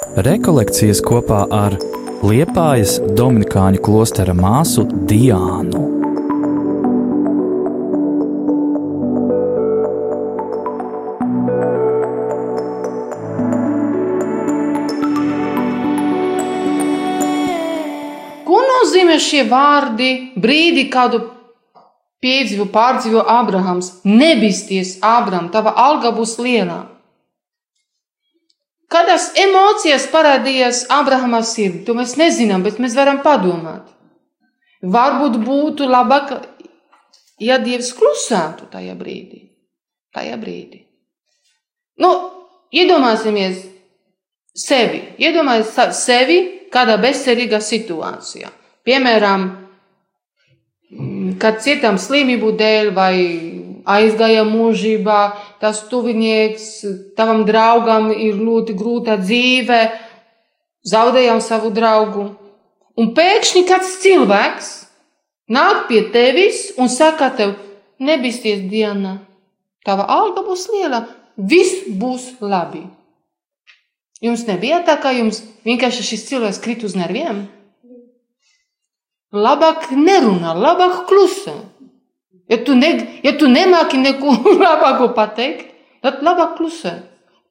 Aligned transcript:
Rekolekcijas 0.00 1.02
kopā 1.04 1.42
ar 1.52 1.74
Liepājas 2.24 2.94
Dominikāņu 3.18 3.82
klostera 3.84 4.32
māsu 4.32 4.86
Diānu. 4.88 5.82
Ko 18.48 18.62
nozīmē 18.70 19.18
šie 19.20 19.44
vārdi 19.52 20.32
brīdi, 20.40 20.86
kādu 20.88 21.26
piedzīvo, 22.24 22.70
pārdzīvo 22.72 23.26
Abrahams? 23.28 23.98
Nebisties, 24.08 24.96
Abraham, 25.04 25.52
tava 25.52 25.76
alga 25.76 26.14
būs 26.16 26.38
liela. 26.40 26.86
Kādas 28.90 29.28
emocijas 29.38 30.08
parādījās 30.10 30.84
Abrahama 30.90 31.44
sirdī, 31.46 31.84
to 31.86 31.94
mēs 31.94 32.16
nezinām, 32.18 32.64
bet 32.66 32.80
mēs 32.82 32.96
varam 32.98 33.20
padomāt. 33.22 33.86
Varbūt 34.82 35.36
būtu 35.44 35.86
labāk, 35.86 36.32
ja 37.38 37.60
Dievs 37.62 37.92
klusētu 37.94 38.66
tajā 38.72 38.96
brīdī. 38.98 39.44
Tajā 40.16 40.34
brīdī. 40.40 40.82
Nu, 42.02 42.10
iedomāsimies 42.74 43.62
sevi, 44.56 45.04
iedomāsimies 45.22 46.02
sevi 46.02 46.40
kādā 46.72 46.96
bezcerīgā 46.98 47.60
situācijā. 47.62 48.50
Piemēram, 48.86 49.46
kad 51.38 51.60
cietam 51.62 51.98
slimību 52.00 52.56
dēļ 52.58 52.90
vai 52.96 53.14
aizgāja 53.88 54.44
mūžībā, 54.48 55.20
tas 55.62 55.82
tuvinieks, 55.90 56.84
tavam 57.16 57.44
draugam 57.48 58.10
ir 58.12 58.38
ļoti 58.40 58.76
grūta 58.76 59.16
dzīve, 59.20 59.80
zaudējām 60.86 61.40
savu 61.44 61.72
draugu. 61.74 62.28
Un 63.00 63.12
pēkšņi 63.16 63.64
kāds 63.68 63.96
cilvēks 64.02 64.70
nāk 65.50 65.86
pie 65.88 66.04
tevis 66.12 66.70
un 66.78 66.90
saka 66.92 67.30
tev, 67.36 67.54
nebīsties 68.00 68.66
diena, 68.70 69.18
tava 69.86 70.08
alga 70.08 70.44
būs 70.46 70.66
liela, 70.72 71.04
viss 71.36 71.86
būs 71.88 72.32
labi. 72.40 72.84
Jums 74.20 74.44
nebija 74.44 74.82
tā, 74.84 74.98
ka 75.00 75.14
jums 75.16 75.40
vienkārši 75.64 76.04
šis 76.04 76.26
cilvēks 76.28 76.60
krit 76.60 76.84
uz 76.84 76.92
nerviem? 76.98 77.46
Labāk 79.32 79.92
nerunā, 79.94 80.52
labāk 80.58 81.06
klusē. 81.08 81.54
Ja 82.50 82.58
tu, 82.66 82.74
ne, 82.74 82.90
ja 83.22 83.32
tu 83.38 83.46
nemāki 83.46 84.00
neko 84.00 84.34
labāko 84.64 85.12
pateikt, 85.14 85.68
tad 86.02 86.24
labāk 86.26 86.56
klusē. 86.58 86.96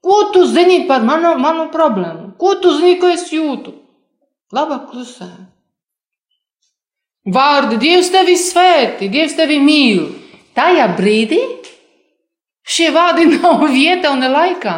Ko 0.04 0.26
tu 0.34 0.46
zini 0.48 0.86
par 0.88 1.04
manu, 1.08 1.34
manu 1.40 1.70
problēmu? 1.72 2.34
Ko 2.40 2.56
tu 2.60 2.72
zini, 2.76 2.98
ko 3.00 3.12
es 3.12 3.28
jūtu? 3.32 3.74
Labāk 4.56 4.90
klusē. 4.92 5.30
Vārdi, 7.30 7.78
Dievs 7.80 8.10
tevi 8.12 8.36
svētī, 8.40 9.10
Dievs 9.12 9.36
tevi 9.38 9.60
mīl. 9.62 10.06
Tajā 10.58 10.88
brīdī 10.98 11.40
šie 12.70 12.90
vārdi 12.96 13.28
nav 13.36 13.68
vieta 13.72 14.12
un 14.16 14.26
laikā. 14.36 14.78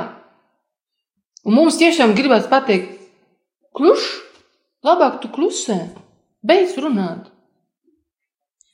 Un 1.48 1.58
mums 1.58 1.80
tiešām 1.82 2.14
gribas 2.14 2.46
pateikt, 2.50 3.00
kluš, 3.74 4.04
labāk 4.86 5.18
tu 5.24 5.32
klusē, 5.34 5.80
beidz 6.46 6.76
runāt. 6.78 7.31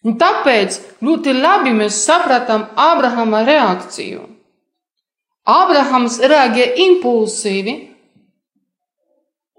Un 0.07 0.15
tāpēc 0.15 0.77
ļoti 1.03 1.33
labi 1.35 1.73
mēs 1.75 1.99
sapratām 2.07 2.63
Ābrahama 2.79 3.43
reakciju. 3.47 4.23
Ābrahams 5.47 6.19
reaģēja 6.23 6.75
impulsīvi 6.85 7.75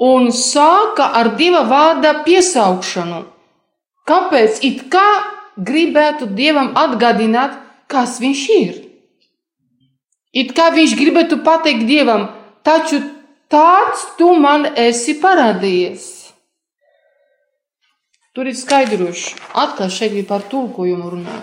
un 0.08 0.30
sāka 0.32 1.10
ar 1.20 1.34
dieva 1.36 1.64
vārda 1.68 2.14
piesaukšanu. 2.24 3.22
Kāpēc 4.08 4.60
it 4.64 4.84
kā 4.92 5.06
gribētu 5.58 6.30
dievam 6.38 6.72
atgādināt, 6.80 7.56
kas 7.90 8.16
viņš 8.22 8.44
ir? 8.56 8.76
It 10.32 10.54
kā 10.56 10.70
viņš 10.72 10.94
gribētu 10.96 11.40
pateikt 11.44 11.84
dievam, 11.88 12.28
taču 12.64 13.00
tāds 13.52 14.04
tu 14.16 14.32
man 14.36 14.68
esi 14.76 15.16
parādījies. 15.20 16.17
Tur 18.38 18.46
ir 18.46 18.54
skaidroši. 18.54 19.32
Atkal 19.58 19.88
šeit 19.90 20.12
ir 20.14 20.26
par 20.28 20.44
tulkojumu 20.46 21.08
runā. 21.10 21.38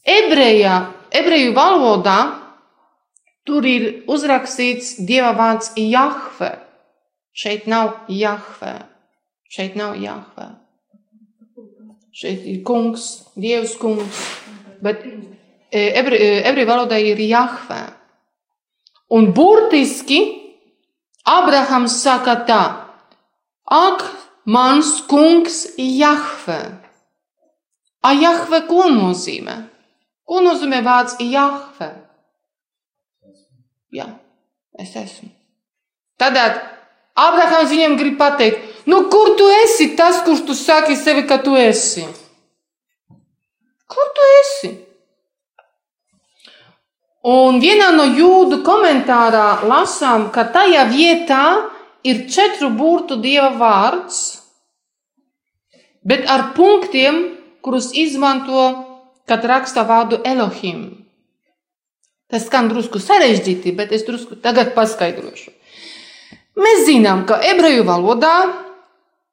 Ebrejā, 0.00 0.78
ebreju 1.12 1.50
valodā 1.52 2.14
tur 3.44 3.68
ir 3.68 3.84
uzrakstīts 4.08 4.94
dieva 5.10 5.34
vārds 5.36 5.74
Jahve. 5.76 6.48
Šeit 7.36 7.66
nav 7.68 8.06
Jahve. 8.08 8.72
Šeit 9.52 9.76
nav 9.76 10.00
Jahve. 10.00 10.48
Šeit 12.16 12.48
ir 12.48 12.64
kungs, 12.64 13.10
dievs 13.36 13.76
kungs. 13.76 14.24
Bet 14.80 15.04
ebreju, 15.68 16.32
ebreju 16.48 16.72
valodā 16.72 17.04
ir 17.12 17.20
Jahve. 17.28 17.82
Un 19.12 19.34
burtiski 19.36 20.22
Abrahams 21.28 22.00
saka 22.00 22.40
tā. 22.48 22.64
Ak, 23.66 24.04
mans 24.44 25.00
kungs 25.10 25.66
Jahve! 25.76 26.60
A 28.06 28.12
Jahve 28.14 28.62
ko 28.68 28.86
nozīmē? 28.92 29.56
Ko 30.26 30.42
nozīmē 30.44 30.82
vārds 30.86 31.18
Jahve? 31.18 31.90
Jā, 33.90 34.06
es 34.78 34.94
esmu. 34.94 35.30
Tad 36.16 36.38
Abrahams 37.16 37.72
viņam 37.72 37.96
grib 37.98 38.16
pateikt, 38.20 38.62
nu 38.86 39.06
kur 39.10 39.34
tu 39.38 39.46
esi 39.64 39.94
tas, 39.98 40.22
kurš 40.24 40.44
tu 40.46 40.54
saki 40.54 40.96
sevi, 40.96 41.26
ka 41.26 41.40
tu 41.42 41.56
esi? 41.58 42.04
Kur 43.86 44.10
tu 44.14 44.26
esi? 44.40 44.72
Un 47.26 47.58
vienā 47.58 47.88
no 47.96 48.04
jūdu 48.14 48.60
komentārā 48.62 49.64
lasām, 49.66 50.28
ka 50.30 50.44
tajā 50.54 50.84
vietā 50.92 51.46
ir 52.06 52.26
četru 52.30 52.70
burtu 52.76 53.18
dieva 53.20 53.50
vārds, 53.58 54.20
bet 56.06 56.28
ar 56.30 56.52
punktiem, 56.56 57.22
kurus 57.64 57.90
izmanto, 57.98 58.68
kad 59.26 59.44
raksta 59.44 59.82
vārdu 59.88 60.20
Elohim. 60.24 60.84
Tas 62.30 62.46
skan 62.46 62.70
drusku 62.70 62.98
sarežģīti, 63.02 63.74
bet 63.74 63.92
es 63.94 64.06
drusku 64.06 64.38
tagad 64.42 64.72
paskaidrošu. 64.74 65.52
Mēs 66.56 66.86
zinām, 66.86 67.26
ka 67.28 67.38
ebreju 67.44 67.84
valodā 67.86 68.36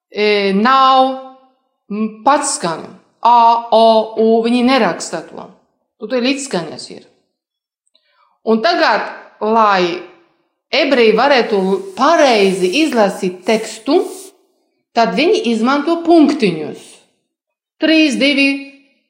e, 0.09 0.51
nav 0.57 1.13
patskaņu. 2.25 2.91
A, 3.23 3.35
O, 3.71 3.85
U, 4.19 4.41
viņi 4.43 4.65
neraksta 4.67 5.21
to. 5.29 5.45
Tur 6.01 6.17
ir 6.17 6.25
līdzskaņas. 6.25 6.87
Ir. 6.91 7.05
Un 8.43 8.59
tagad, 8.65 9.05
lai 9.39 10.03
ebreji 10.73 11.13
varētu 11.17 11.59
pareizi 11.97 12.69
izlasīt 12.83 13.43
tekstu, 13.47 14.01
tad 14.93 15.15
viņi 15.17 15.43
izmanto 15.53 15.99
punktiņus. 16.05 16.89
Trīs, 17.83 18.17
divi, 18.19 18.47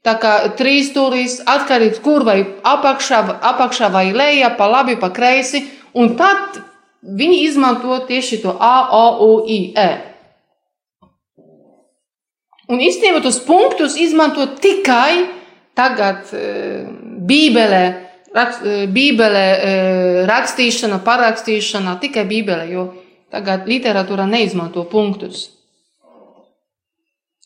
tā 0.03 0.16
kā 0.19 0.34
trīs 0.57 0.91
stūrīs, 0.91 1.40
atkarīgs 1.47 2.01
kur 2.03 2.25
vai 2.28 2.40
apakšā, 2.44 3.22
apakšā 3.53 3.91
vai 3.94 4.07
lejā, 4.16 4.53
pa 4.57 4.69
labi, 4.72 4.97
pa 5.00 5.12
kreisi, 5.13 5.63
un 5.94 6.16
tad 6.19 6.59
viņi 7.03 7.44
izmanto 7.50 8.00
tieši 8.07 8.41
to 8.44 8.56
A, 8.59 8.75
O, 8.95 9.06
U, 9.28 9.31
I, 9.47 9.62
E. 9.78 9.91
Un 12.72 12.80
īstenībā 12.80 13.19
tos 13.22 13.41
punktus 13.44 13.97
izmanto 14.00 14.45
tikai 14.63 15.28
tagad 15.75 16.31
e, 16.31 16.85
Bībelē, 17.28 17.84
rakst, 18.33 18.63
Bībelē 18.94 19.47
rakstīšana, 20.29 21.00
parakstīšana, 21.06 21.97
tikai 22.01 22.25
Bībelē, 22.30 22.68
jo 22.71 22.88
tagad 23.33 23.68
literatūra 23.69 24.25
neizmanto 24.30 24.85
punktus. 24.89 25.50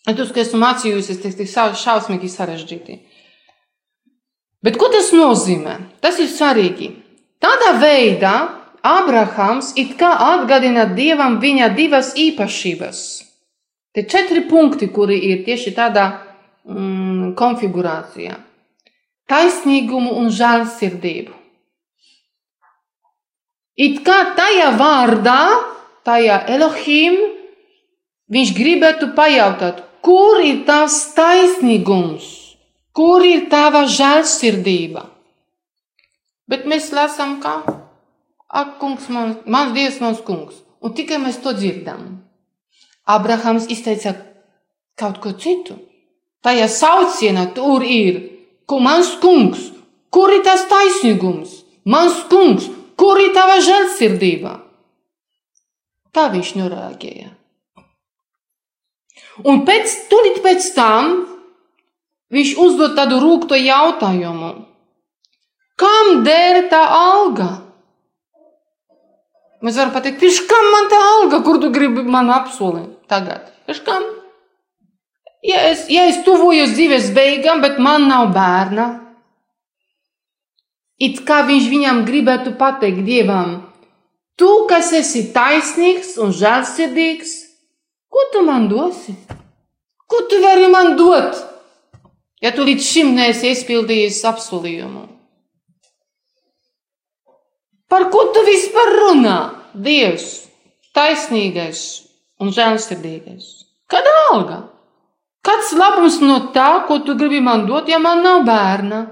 Uzskatu, 0.08 0.32
ka 0.34 0.44
esmu 0.44 0.62
mācījusies, 0.64 1.20
tas 1.20 1.36
ir 1.36 1.76
šausmīgi 1.82 2.30
sarežģīti. 2.32 3.02
Bet 4.64 4.80
ko 4.80 4.88
tas 4.92 5.12
nozīmē? 5.12 5.76
Tas 6.02 6.20
ir 6.24 6.32
svarīgi. 6.32 6.94
Tādā 7.44 7.74
veidā 7.82 8.36
Abrahams 8.88 9.74
it 9.76 9.98
kā 10.00 10.10
atgādina 10.32 10.88
Dievam 10.96 11.38
viņa 11.44 11.70
divas 11.76 12.14
īpašības. 12.16 13.04
Te 13.94 14.06
četri 14.08 14.46
punkti, 14.48 14.88
kuri 14.94 15.20
ir 15.30 15.44
tieši 15.46 15.76
tādā 15.76 16.08
mm, 16.64 17.34
konfigurācijā 17.38 18.47
taisnīgumu 19.32 20.14
un 20.20 20.30
žēlsirdību. 20.34 21.34
It 23.78 24.02
kā 24.06 24.18
tajā 24.38 24.72
vārdā, 24.80 25.42
tajā 26.08 26.40
Elohim, 26.56 27.20
viņš 28.34 28.54
gribētu 28.58 29.12
pajautāt, 29.18 29.84
kur 30.02 30.42
ir 30.42 30.64
tavs 30.66 30.98
taisnīgums, 31.18 32.30
kur 32.96 33.26
ir 33.26 33.46
tava 33.52 33.86
žēlsirdība. 33.86 35.06
Bet 36.48 36.66
mēs 36.66 36.90
lasām, 36.96 37.38
kā 37.44 37.60
ak, 38.48 38.78
kungs, 38.80 39.10
man, 39.14 39.36
mans 39.46 39.76
dievs, 39.76 40.00
mans 40.02 40.24
kungs. 40.26 40.64
Un 40.82 40.94
tikai 40.96 41.20
mēs 41.22 41.42
to 41.44 41.54
dzirdam. 41.58 42.24
Abrahams 43.08 43.68
izteica 43.72 44.14
kaut 44.98 45.20
ko 45.24 45.34
citu. 45.38 45.78
Tajā 46.44 46.68
saucienā 46.72 47.48
tur 47.56 47.84
ir, 47.84 48.22
ko 48.68 48.80
mans 48.84 49.14
kungs, 49.22 49.72
kur 50.14 50.34
ir 50.36 50.44
tas 50.46 50.66
taisnīgums, 50.70 51.64
mans 51.88 52.20
kungs, 52.32 52.68
kur 53.00 53.20
ir 53.22 53.34
tava 53.36 53.60
žēlsirdība. 53.64 54.54
Tā 56.16 56.28
viņš 56.34 56.54
norēģēja. 56.58 57.32
Un 59.46 59.62
pēc, 59.68 59.94
tūlīt 60.10 60.42
pēc 60.42 60.72
tam 60.74 61.14
viņš 62.34 62.56
uzdod 62.64 62.98
tādu 62.98 63.20
rūkto 63.22 63.58
jautājumu. 63.60 64.52
Kam 65.78 66.24
der 66.26 66.64
tā 66.72 66.82
alga? 66.90 67.50
Mēs 69.62 69.78
varam 69.78 69.94
pateikt, 69.94 70.20
pirms 70.22 70.42
kam 70.50 70.72
man 70.74 70.90
tā 70.90 71.00
alga, 71.14 71.42
kur 71.46 71.62
tu 71.62 71.70
gribi 71.74 72.04
man 72.06 72.30
apsolīt 72.34 72.98
tagad? 73.10 73.52
Pirms 73.70 73.84
kam? 73.86 74.06
Ja 75.48 75.62
es, 75.70 75.86
ja 75.88 76.04
es 76.12 76.20
tuvojos 76.26 76.74
dzīves 76.76 77.12
beigām, 77.16 77.62
bet 77.64 77.80
man 77.80 78.10
nav 78.10 78.34
bērna, 78.36 78.88
it 81.00 81.22
kā 81.28 81.44
viņš 81.48 81.70
viņam 81.72 82.04
gribētu 82.08 82.56
pateikt 82.60 83.06
Dievam, 83.08 83.54
tu, 84.36 84.50
kas 84.68 84.92
esi 84.98 85.30
taisnīgs 85.32 86.18
un 86.20 86.36
žēlsirdīgs, 86.36 87.36
ko 88.12 88.28
tu 88.34 88.44
man 88.44 88.68
dosi? 88.72 89.16
Ko 90.08 90.24
tu 90.28 90.40
vari 90.44 90.68
man 90.72 90.96
dot, 91.00 91.40
ja 92.44 92.52
tu 92.56 92.68
līdz 92.68 92.84
šim 92.84 93.16
neesi 93.16 93.52
izpildījis 93.56 94.24
apsolījumu? 94.28 95.08
Par 97.88 98.10
ko 98.12 98.28
tu 98.36 98.44
vispār 98.48 98.98
runā? 99.00 99.38
Dievs, 99.78 100.48
taisnīgais 100.96 101.82
un 102.44 102.52
žēlsirdīgais. 102.56 103.54
Kāda 103.88 104.14
alga? 104.32 104.66
Kāds 105.48 105.72
labums 105.80 106.20
no 106.20 106.40
tā, 106.56 106.84
ko 106.88 107.00
tu 107.08 107.16
gribi 107.16 107.40
man 107.44 107.64
dot, 107.70 107.88
ja 107.88 108.02
man 108.04 108.20
nav 108.26 108.42
bērna? 108.48 109.06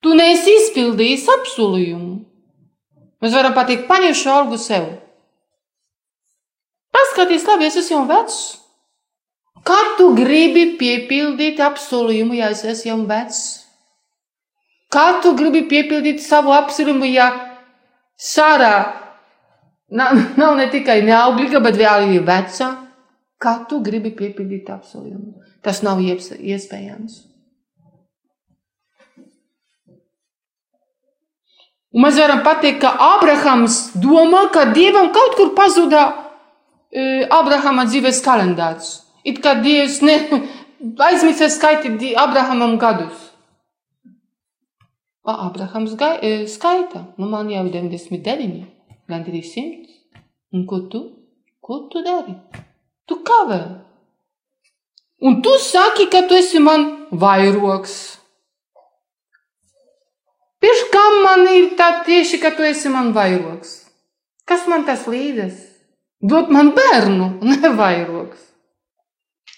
Tu 0.00 0.14
neesi 0.16 0.52
izpildījis 0.62 1.26
apsolījumu. 1.34 2.12
Mēs 3.20 3.34
varam 3.36 3.56
pateikt, 3.56 3.88
paņem 3.88 4.14
šo 4.16 4.36
algu 4.38 4.58
sev. 4.60 4.86
Paskaties, 6.94 7.44
labi, 7.48 7.66
es 7.66 7.76
esmu 7.82 7.96
jau 7.96 8.04
vecs. 8.08 8.38
Kā 9.66 9.78
tu 9.98 10.12
gribi 10.16 10.70
piepildīt 10.80 11.60
apsolījumu, 11.60 12.38
ja 12.38 12.48
es 12.54 12.62
esmu 12.64 12.92
jau 12.92 13.00
vecs? 13.10 13.40
Kā 14.90 15.20
tu 15.22 15.34
gribi 15.38 15.66
piepildīt 15.70 16.22
savu 16.24 16.54
apziņu, 16.56 16.96
ja 17.10 17.28
Sārā 18.20 18.74
nav, 19.90 20.16
nav 20.40 20.56
ne 20.58 20.70
tikai 20.72 21.00
neauglīga, 21.06 21.60
bet 21.66 21.76
vēl 21.80 22.06
arī 22.06 22.22
veca? 22.24 22.70
Kā 23.40 23.56
tu 23.68 23.80
gribi 23.80 24.12
piepildīt 24.12 24.68
apsolījumu? 24.68 25.40
Tas 25.64 25.80
nav 25.84 26.00
iespējams. 26.04 27.14
Un 31.90 32.04
mēs 32.04 32.20
varam 32.20 32.44
pateikt, 32.46 32.78
ka 32.84 32.92
Abrahams 33.16 33.96
domā, 33.98 34.44
ka 34.54 34.68
Dievam 34.76 35.08
kaut 35.14 35.34
kur 35.38 35.54
pazuda 35.56 36.04
e, 36.92 37.26
Abrahama 37.26 37.88
dzīves 37.88 38.20
kalendārs. 38.22 38.92
It 39.26 39.40
kā 39.42 39.56
Dievs 39.64 39.98
ne, 40.06 40.16
aizmirsa 41.08 41.50
skaitīt 41.50 42.12
Abrahamam 42.20 42.76
gadus. 42.78 43.26
A, 45.26 45.48
Abrahams 45.48 45.96
gai, 45.98 46.14
e, 46.22 46.46
skaita, 46.48 47.08
nu 47.18 47.26
man 47.32 47.50
jau 47.50 47.66
ir 47.66 47.74
99, 47.74 48.62
gandrīz 49.10 49.50
100. 49.58 49.98
Un 50.54 50.66
ko 50.70 50.84
tu? 50.92 51.06
Ko 51.60 51.86
tu 51.90 52.04
dari? 52.06 52.38
Tu 53.10 53.16
kavē. 53.26 53.62
Un 55.26 55.42
tu 55.42 55.52
saki, 55.58 56.04
ka 56.12 56.20
tu 56.28 56.34
esi 56.38 56.60
man 56.62 56.84
vairoks. 57.22 57.94
Pirms 60.62 60.82
kam 60.92 61.16
man 61.24 61.42
ir 61.50 61.66
tā 61.80 61.88
tieši, 62.06 62.38
ka 62.38 62.50
tu 62.54 62.62
esi 62.68 62.88
man 62.92 63.10
vairoks? 63.16 63.70
Kas 64.46 64.62
man 64.70 64.86
tas 64.86 65.02
līdzes? 65.10 65.56
Dot 66.22 66.46
man 66.54 66.70
bērnu, 66.76 67.26
ne 67.50 67.70
vairoks. 67.82 68.40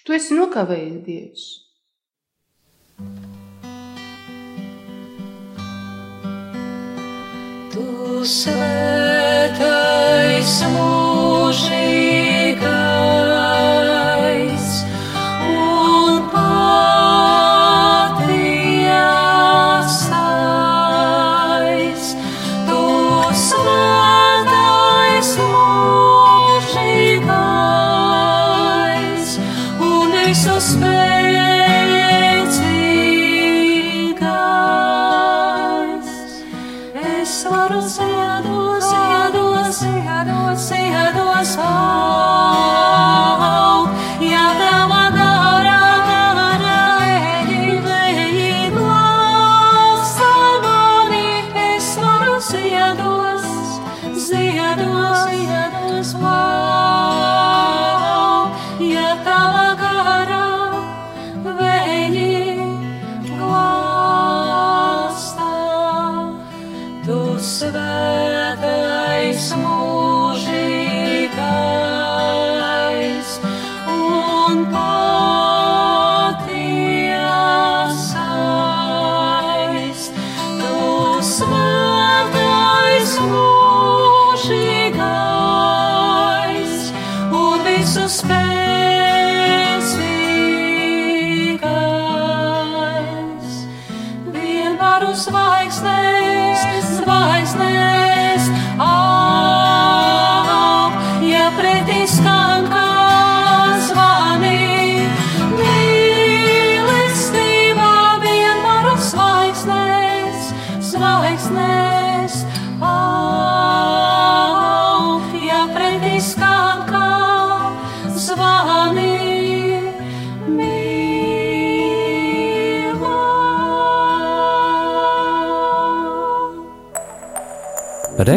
Tu 0.06 0.16
esi 0.16 0.32
nokavējies, 0.38 1.04
Dievs. 1.04 1.44
Tu 7.76 7.84
svētais 8.38 9.72
mūžīgais 10.72 12.21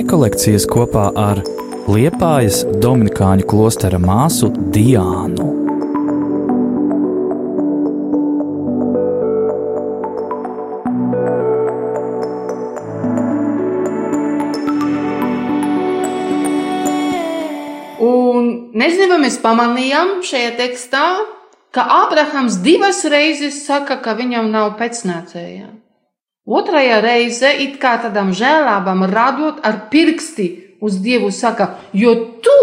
Rekolekcijas 0.06 0.68
kopā 0.70 1.08
ar 1.18 1.40
Liepājas 1.90 2.60
Dominikāņu 2.78 3.46
klostera 3.50 3.98
māsu 3.98 4.52
Diānu. 4.54 5.48
Un 18.06 18.52
nezinu, 18.78 19.10
vai 19.10 19.18
mēs 19.24 19.40
pamanījām 19.42 20.20
šajā 20.22 20.52
tekstā, 20.60 21.08
ka 21.74 21.88
Ābrahams 22.04 22.60
divas 22.62 23.02
reizes 23.10 23.64
saka, 23.66 23.98
ka 24.06 24.14
viņam 24.22 24.54
nav 24.54 24.76
pēcnācēja. 24.78 25.72
Otrajā 26.46 27.00
reizē, 27.02 27.56
it 27.66 27.80
kā 27.82 27.96
tādam 28.04 28.30
žēlābam, 28.38 29.08
radot 29.10 29.64
ar 29.66 29.88
pirksti 29.90 30.78
uz 30.86 31.00
Dievu, 31.02 31.32
saka, 31.34 31.80
jo 31.94 32.14
tu 32.46 32.60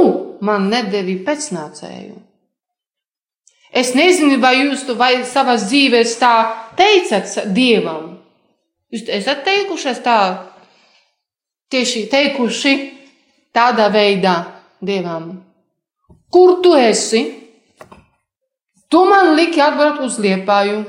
man 0.46 0.68
nedevi 0.70 1.18
pēcnācēju. 1.26 2.14
Es 3.72 3.94
nezinu, 3.96 4.36
vai 4.38 4.54
jūs 4.60 4.84
to 4.86 4.94
vai 5.00 5.24
savā 5.26 5.56
dzīvē 5.58 6.02
tā 6.20 6.34
teicat 6.78 7.48
Dievam. 7.56 8.18
Jūs 8.92 9.08
esat 9.08 9.46
teikušies 9.46 10.02
tā, 10.04 10.18
tieši 11.72 12.04
teikuši 12.12 12.74
tādā 13.56 13.88
veidā 13.90 14.36
Dievam. 14.84 15.40
Kur 16.32 16.60
tu 16.62 16.74
esi? 16.76 17.24
Tu 18.92 19.00
man 19.08 19.32
liki 19.36 19.60
atbraukt 19.64 20.04
uz 20.04 20.18
Liepāju. 20.20 20.84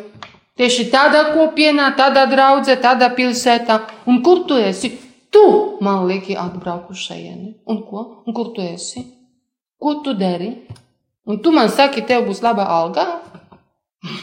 Tieši 0.53 0.91
tādā 0.93 1.23
kopienā, 1.33 1.95
tādā 1.97 2.27
draudzē, 2.29 2.75
tādā 2.81 3.09
pilsētā. 3.17 3.79
Un 4.05 4.21
kur 4.25 4.43
tu 4.49 4.57
esi? 4.59 4.91
Tu 5.33 5.43
man 5.81 6.05
uz 6.05 6.97
šejieni. 7.07 7.55
Un 7.65 7.81
ko? 7.89 8.23
Un 8.27 8.33
kur 8.37 8.53
tu 8.53 8.61
esi? 8.61 9.01
Ko 9.81 9.95
tu 10.05 10.13
dari? 10.13 10.51
Un 11.25 11.39
tu 11.41 11.51
man 11.51 11.69
saki, 11.69 12.03
tev 12.05 12.27
būs 12.27 12.43
laba 12.43 12.67
alga? 12.69 13.07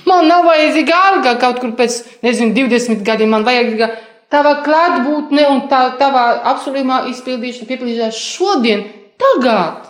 Man 0.07 0.29
nav 0.29 0.45
vajadzīga 0.45 0.97
alga 1.09 1.35
kaut 1.41 1.59
kur 1.61 1.73
pēc, 1.75 1.99
nezinu, 2.23 2.55
20 2.55 3.03
gadiem. 3.03 3.31
Man 3.35 3.45
vajag 3.45 3.83
tava 4.31 4.61
klātbūtne 4.63 5.49
un 5.51 5.65
tā, 5.73 5.97
tava 5.99 6.45
apsolījumā 6.53 7.07
izpildīšana, 7.11 7.67
piepildīšana 7.67 8.15
šodien, 8.15 8.87
tagad. 9.19 9.89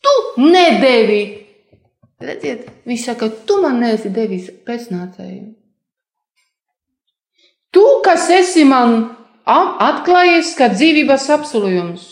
Tu 0.00 0.16
nedevi. 0.46 1.39
Redziet, 2.20 2.66
viņš 2.84 3.04
saka, 3.08 3.30
tu 3.48 3.62
man 3.62 3.78
neesi 3.80 4.10
devis 4.12 4.50
pēcnācēju. 4.66 5.54
Tu, 7.72 7.84
kas 8.04 8.26
esi 8.34 8.66
man 8.68 8.96
atklājies 9.48 10.52
kā 10.58 10.68
dzīvības 10.74 11.28
apsolījums. 11.38 12.06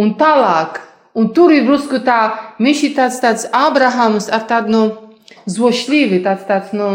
Un 0.00 0.14
tālāk, 0.18 0.80
un 1.14 1.30
tur 1.36 1.52
ir 1.54 1.66
drusku 1.68 2.00
tā, 2.02 2.18
viņš 2.58 2.82
ir 2.88 2.94
tāds, 2.98 3.20
tāds 3.22 3.46
Abrahams 3.54 4.30
ar 4.32 4.46
tādu 4.50 4.74
no 4.74 4.82
zvošļīvi, 5.50 6.22
tāds, 6.24 6.46
tāds 6.48 6.74
no, 6.74 6.90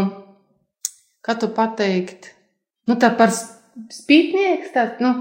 kā 1.24 1.36
tu 1.38 1.48
pateikt, 1.54 2.32
nu 2.88 2.96
tā 3.00 3.12
par 3.16 3.32
spītnieks, 3.32 4.72
tāds, 4.74 5.00
nu, 5.00 5.14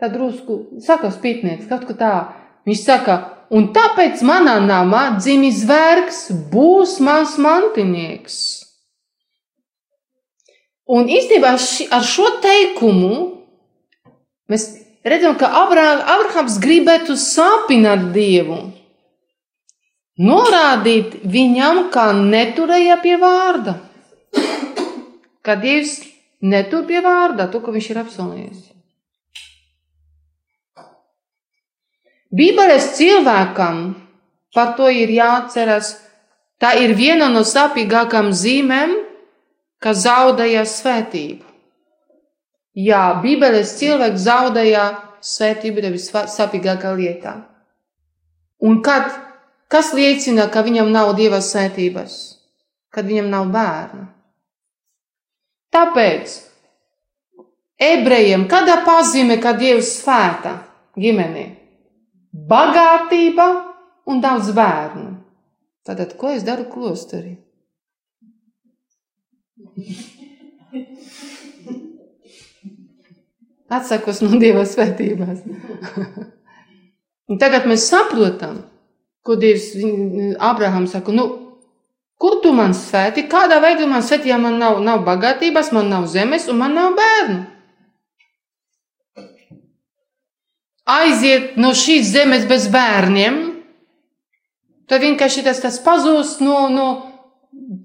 tā 0.00 0.12
drusku, 0.12 0.80
saka 0.82 1.12
spītnieks, 1.14 1.68
kaut 1.70 1.86
ko 1.88 1.96
tā. 1.96 2.14
Viņš 2.66 2.82
saka, 2.82 3.16
un 3.52 3.68
tāpēc 3.76 4.22
manā 4.24 4.56
namā 4.64 5.04
dzimis 5.18 5.62
zvergs 5.66 6.24
būs 6.52 6.98
mans 7.04 7.36
mantinieks. 7.40 8.38
Un 10.92 11.08
īstenībā 11.08 11.54
ar 11.96 12.04
šo 12.04 12.28
teikumu 12.42 13.12
mēs 14.50 14.66
redzam, 15.06 15.36
ka 15.38 15.48
Abrahams 15.62 16.58
gribētu 16.62 17.16
sāpināt 17.16 18.10
Dievu, 18.16 18.58
norādīt 20.20 21.20
viņam, 21.24 21.86
kā 21.94 22.10
neturēja 22.16 22.98
pie 23.04 23.16
vārda. 23.20 23.78
Kad 25.42 25.62
Dievs 25.64 25.96
netur 26.42 26.84
pie 26.86 27.00
vārda 27.02 27.48
to, 27.50 27.62
ko 27.62 27.74
viņš 27.74 27.88
ir 27.90 28.02
apsolījis. 28.02 28.71
Bībeles 32.32 32.94
cilvēkam 32.96 33.82
par 34.54 34.74
to 34.78 34.88
ir 34.88 35.10
jāatceras. 35.12 35.96
Tā 36.62 36.76
ir 36.78 36.94
viena 36.96 37.28
no 37.32 37.42
sāpīgākām 37.44 38.30
zīmēm, 38.32 38.94
ka 39.82 39.92
zaudēja 39.98 40.62
svētību. 40.68 41.44
Jā, 42.78 43.02
Bībeles 43.20 43.74
cilvēks 43.80 44.24
zaudēja 44.24 44.84
svētību, 45.20 45.82
tev 45.84 45.98
ir 45.98 46.28
sāpīgākā 46.36 46.94
lietā. 46.96 47.34
Un 48.62 48.78
kad, 48.86 49.10
kas 49.68 49.90
liecina, 49.92 50.46
ka 50.48 50.62
viņam 50.62 50.92
nav 50.94 51.12
dieva 51.18 51.42
svētības? 51.42 52.16
Kad 52.92 53.08
viņam 53.08 53.28
nav 53.32 53.48
bērna. 53.52 54.06
Tāpēc 55.72 56.34
ebrejiem 57.80 58.44
kāda 58.48 58.82
pazīme, 58.84 59.38
ka 59.40 59.54
Dievs 59.56 59.96
svēta 60.02 60.58
ģimenē? 61.00 61.46
Bagātība 62.32 63.46
un 64.08 64.20
daudz 64.24 64.52
bērnu. 64.56 65.10
Tātad, 65.84 66.14
ko 66.16 66.30
es 66.32 66.44
daru 66.46 66.64
klosterī? 66.70 67.36
Atsakos 73.72 74.20
no 74.24 74.38
Dieva 74.40 74.64
svētībās. 74.68 75.44
tagad 77.42 77.68
mēs 77.68 77.88
saprotam, 77.88 78.62
ko 79.24 79.36
Dievs 79.40 79.72
Abrahams 80.40 80.92
saka. 80.96 81.12
Nu, 81.12 81.26
kur 82.20 82.40
tu 82.44 82.52
man 82.56 82.76
svēti? 82.76 83.26
Kādā 83.28 83.60
veidā 83.64 83.88
man 83.88 84.04
svēti, 84.04 84.32
ja 84.32 84.38
man 84.40 84.60
nav, 84.60 84.80
nav 84.84 85.04
bagātības, 85.08 85.72
man 85.76 85.92
nav 85.92 86.08
zemes 86.12 86.48
un 86.52 86.60
man 86.64 86.76
nav 86.78 86.96
bērnu? 86.96 87.40
Aiziet 90.88 91.56
no 91.62 91.70
šīs 91.78 92.10
zemes 92.10 92.46
bez 92.50 92.66
bērniem, 92.72 93.38
tad 94.90 95.04
vienkārši 95.04 95.44
tas, 95.46 95.60
tas 95.62 95.78
pazūst 95.84 96.42
no, 96.42 96.66
no 96.72 96.86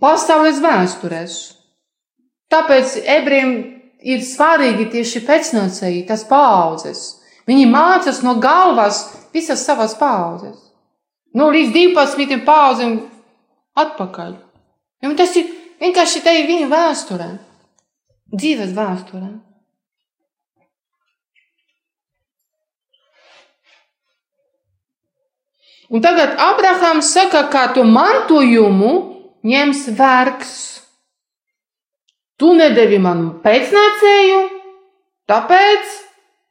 pasaules 0.01 0.57
vēstures. 0.63 1.35
Tāpēc 2.49 2.95
ebrejiem 3.03 3.53
ir 4.01 4.23
svarīgi 4.25 4.87
tieši 4.95 5.21
pēcnācēji, 5.27 6.05
tas 6.09 6.23
paudzes. 6.27 7.03
Viņi 7.47 7.67
mācās 7.69 8.23
no 8.25 8.37
galvas 8.43 9.03
visas 9.35 9.63
savas 9.67 9.93
paudzes. 9.99 10.57
Nu, 11.37 11.51
līdz 11.53 11.73
12 11.75 12.41
paudzēm 12.47 12.97
atpakaļ. 13.77 14.33
Un 15.05 15.15
tas 15.19 15.35
ir 15.37 15.51
vienkārši 15.81 16.23
te 16.25 16.33
ir 16.33 16.47
viņa 16.49 16.69
vēsturē, 16.71 17.27
dzīves 18.33 18.73
vēsturē. 18.73 19.29
Un 25.89 26.01
tagad 26.03 26.35
Abrahams 26.35 27.13
saka, 27.13 27.45
ka 27.51 27.69
tu 27.75 27.83
mantojumu 27.87 28.91
ņems 29.47 29.85
vergs. 29.95 30.55
Tu 32.37 32.51
nedevi 32.53 32.99
man 33.01 33.39
pēcnācēju, 33.41 34.41
tāpēc 35.31 35.95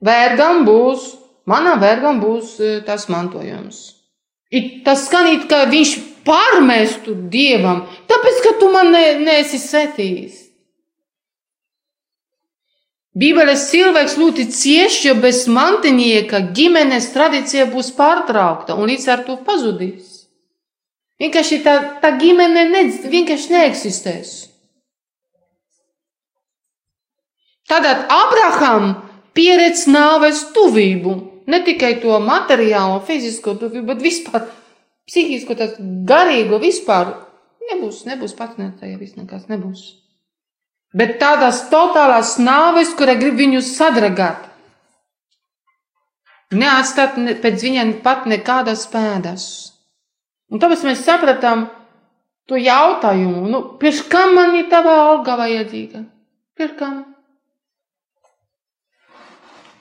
vergam 0.02 0.64
būs, 0.66 1.12
manā 1.46 1.76
vergam 1.78 2.18
būs 2.22 2.56
e, 2.58 2.72
tas 2.86 3.06
mantojums. 3.12 3.84
It 4.50 4.82
tas 4.86 5.04
skan 5.06 5.28
it 5.34 5.46
kā 5.50 5.64
viņš 5.70 5.92
pārmestu 6.26 7.14
dievam, 7.30 7.84
tāpēc, 8.10 8.42
ka 8.42 8.56
tu 8.58 8.72
man 8.72 8.90
ne, 8.94 9.04
neesi 9.22 9.60
svetījis. 9.62 10.45
Bībeles 13.16 13.70
cilvēks 13.70 14.18
ļoti 14.20 14.44
cieši, 14.52 15.06
jo 15.08 15.14
bez 15.22 15.46
mantinieka 15.48 16.42
ģimenes 16.56 17.08
tradīcija 17.14 17.64
būs 17.70 17.94
pārtraukta 17.96 18.76
un 18.76 18.90
līdz 18.90 19.06
ar 19.14 19.24
to 19.24 19.38
pazudīs. 19.46 20.26
Vienkārši 21.22 21.62
tā, 21.64 21.76
tā 22.02 22.12
ģimene 22.20 22.66
ne, 22.68 22.82
vienkārši 23.08 23.54
neeksistēs. 23.54 24.34
Tātad 27.66 28.04
Abraham 28.12 28.92
pieredz 29.34 29.86
nāves 29.88 30.44
tuvību, 30.54 31.16
ne 31.48 31.64
tikai 31.64 31.96
to 32.04 32.20
materiālo, 32.20 33.00
fizisko 33.08 33.56
tuvību, 33.56 33.88
bet 33.94 34.04
vispār 34.04 34.44
psihisko, 35.08 35.56
garīgo 36.06 36.60
vispār. 36.62 37.16
Nebūs, 37.66 38.04
nebūs 38.06 38.36
patnētāja, 38.38 39.00
viss 39.00 39.16
nekas 39.16 39.48
nebūs. 39.50 39.88
Bet 40.94 41.16
tādas 41.20 41.64
totālās 41.70 42.36
nāves, 42.38 42.92
kura 42.98 43.16
grib 43.18 43.40
viņu 43.40 43.62
sadragāt. 43.64 44.44
Neatstāt 46.54 47.18
pēc 47.42 47.64
viņiem 47.66 47.96
pat 48.04 48.28
nekādas 48.30 48.86
pēdas. 48.92 49.46
Un 50.52 50.62
tāpēc 50.62 50.84
mēs 50.86 51.02
sapratām 51.02 51.66
to 52.46 52.58
jautājumu, 52.60 53.48
nu, 53.50 53.62
pirms 53.80 54.04
kam 54.06 54.36
man 54.38 54.54
ir 54.54 54.68
tava 54.70 54.94
alga 55.08 55.34
vajadzīga? 55.40 56.04
Pirms 56.56 56.78
kam? 56.78 57.00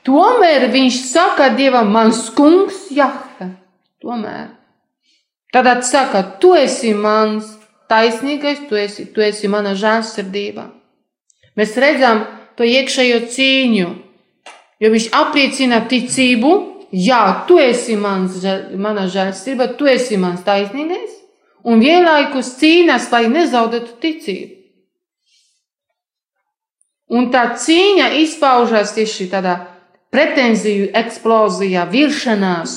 Tomēr 0.06 0.68
viņš 0.74 0.98
saka 1.10 1.52
Dievam, 1.58 1.90
mans 1.94 2.28
kungs, 2.34 2.88
Jahve. 2.94 3.52
Tomēr. 4.02 4.50
Tad 5.54 5.86
saka, 5.88 6.22
tu 6.42 6.52
esi 6.58 6.92
mans 6.94 7.48
taisnīgais, 7.90 8.66
tu 8.70 8.78
esi, 8.78 9.06
tu 9.14 9.24
esi 9.24 9.50
mana 9.50 9.74
žēlsirdība. 9.78 10.68
Mēs 11.56 11.76
redzam 11.80 12.24
to 12.60 12.68
iekšējo 12.68 13.22
cīņu, 13.32 13.92
jo 14.84 14.92
viņš 14.92 15.12
apliecina 15.16 15.82
ticību, 15.92 16.52
jā, 16.92 17.22
tu 17.48 17.60
esi 17.60 17.96
mans, 18.00 18.42
mana 18.76 19.08
žēlsirdība, 19.12 19.72
tu 19.80 19.88
esi 19.88 20.20
mans 20.20 20.44
taisnīgais, 20.48 21.16
un 21.64 21.80
vienlaikus 21.84 22.56
cīnās, 22.60 23.08
lai 23.12 23.26
nezaudētu 23.32 23.98
ticību. 24.04 24.52
Un 27.16 27.30
tā 27.32 27.52
cīņa 27.62 28.10
izpaužās 28.24 28.96
tieši 28.96 29.30
tādā 29.30 29.60
pretenziju 30.14 30.90
eksplozijā, 30.98 31.86
vilšanās. 31.92 32.76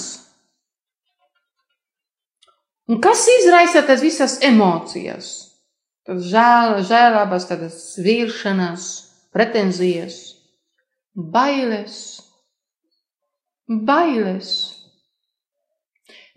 Un 2.89 3.01
kas 3.05 3.25
izraisa 3.41 3.83
tas 3.89 4.05
visas 4.05 4.39
emocijas? 4.45 5.48
Tas 6.09 6.25
žēl, 6.25 6.79
žēlabas, 6.89 7.45
tādas 7.51 7.77
vilšanās, 8.01 8.85
pretenzijas, 9.37 10.15
bailes, 11.13 11.99
bailes. 13.69 14.53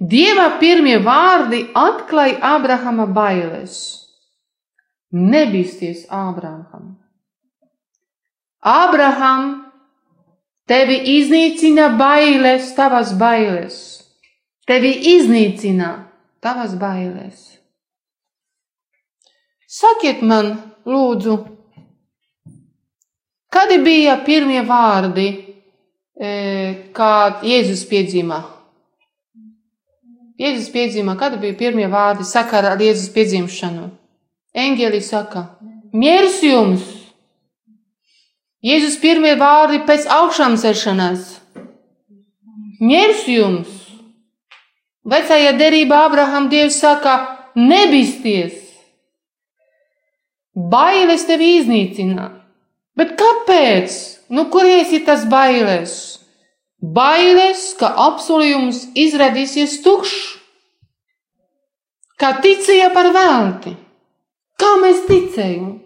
Dieva 0.02 0.50
pirmie 0.60 0.98
vārdi 1.06 1.62
atklāja 1.78 2.42
Ābrahama 2.58 3.06
bailes. 3.16 3.78
Nebīsties, 5.16 6.04
Ābraham! 6.12 6.98
Ābraham, 8.62 9.48
tevi 10.68 11.00
iznīcina 11.16 11.94
bailes, 11.96 12.74
tavas 12.76 13.16
bailes. 13.16 13.80
Tevi 14.68 14.92
iznīcina 15.16 15.96
tavas 16.44 16.76
bailes. 16.76 17.61
Sakiet 19.72 20.20
man, 20.28 20.58
lūdzu, 20.84 21.34
kādi 23.56 23.78
bija 23.86 24.18
pirmie 24.26 24.60
vārdi, 24.68 25.28
kad 26.98 27.46
Jēzus 27.48 27.86
piedzima? 27.88 28.42
Jēzus 30.42 30.68
piedzima, 30.74 31.16
kādi 31.16 31.40
bija 31.40 31.56
pirmie 31.62 31.88
vārdi 31.88 32.28
sakarā 32.28 32.74
ar 32.76 32.84
Jēzus 32.84 33.14
piedzimšanu? 33.16 33.86
Eņģeli 34.52 35.00
saka, 35.06 35.46
miers 35.96 36.42
jums! 36.44 36.84
Jēzus 38.68 38.98
pirmie 39.00 39.38
vārdi 39.40 39.80
pēc 39.88 40.04
augšām 40.18 40.58
celšanās. 40.60 41.38
Miers 42.84 43.24
jums! 43.32 43.72
Vecajā 45.08 45.56
derībā 45.64 46.04
Abraham 46.10 46.52
Dievs 46.52 46.82
saka, 46.84 47.16
nebīsties! 47.56 48.61
Bailes 50.56 51.24
tevi 51.30 51.58
iznīcina. 51.62 52.28
Bet 53.00 53.16
kāpēc? 53.20 53.94
Nu, 54.32 54.50
kuries 54.52 54.92
ir 54.92 55.06
tas 55.08 55.24
bailes? 55.32 55.94
Bailes, 56.82 57.72
ka 57.80 57.92
apsolījums 58.10 58.88
izrādīsies 58.98 59.78
tukšs, 59.86 60.18
kā 62.20 62.34
ticēja 62.42 62.90
par 62.96 63.12
velti. 63.16 63.76
Kā 64.60 64.72
mēs 64.82 65.06
ticējām? 65.08 65.78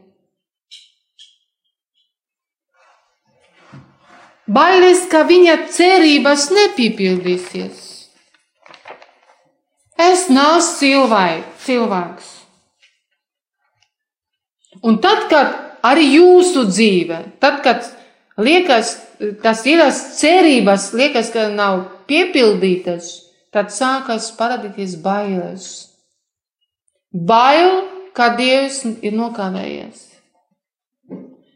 Bailes, 4.45 5.05
ka 5.09 5.23
viņa 5.25 5.57
cerības 5.73 6.49
nepiepildīsies. 6.53 7.85
Es 10.05 10.27
neesmu 10.29 11.05
cilvēks. 11.65 12.34
Un 14.83 14.99
tad, 15.03 15.27
kad 15.31 15.53
arī 15.85 16.07
jūsu 16.17 16.65
dzīve, 16.69 17.21
tad, 17.39 17.61
kad 17.63 17.85
liekas, 18.41 18.95
tas 19.43 19.63
ir 19.69 19.83
cerības, 19.93 20.91
liekas, 20.97 21.31
ka 21.33 21.47
nav 21.53 21.85
piepildītas, 22.09 23.11
tad 23.55 23.71
sākas 23.71 24.31
parādīties 24.37 24.97
bailes. 25.03 25.67
Bail, 27.15 27.85
ka 28.15 28.33
Dievs 28.35 28.81
ir 29.03 29.15
nokavējies. 29.15 30.01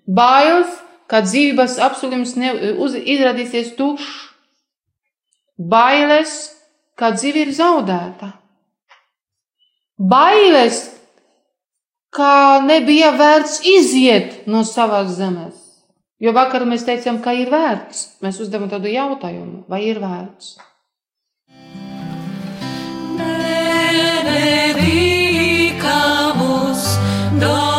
Bailes, 0.08 0.72
ka 1.10 1.22
dzīvības 1.26 1.78
apsolījums 1.84 2.36
izrādīsies 2.38 3.74
tukšs, 3.78 4.08
bailes, 5.60 6.36
ka 6.96 7.12
dzīve 7.16 7.44
ir 7.46 7.52
zaudēta, 7.56 8.32
bailes, 10.00 10.80
ka 12.10 12.62
nebija 12.66 13.12
vērts 13.18 13.62
iziet 13.78 14.48
no 14.48 14.64
savas 14.68 15.16
zemes. 15.18 15.56
Jo 16.20 16.34
vakar 16.36 16.66
mēs 16.68 16.84
teicām, 16.88 17.22
ka 17.24 17.32
ir 17.38 17.50
vērts. 17.54 18.20
Mēs 18.26 18.40
uzdevām 18.44 18.70
tādu 18.72 18.88
jautājumu, 18.92 19.64
vai 19.72 19.82
ir 19.88 20.00
vērts. 20.04 20.58
Benedicamus 23.20 24.44
Domino. 27.40 27.79